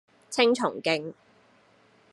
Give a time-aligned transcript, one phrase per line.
[0.31, 1.13] 青松徑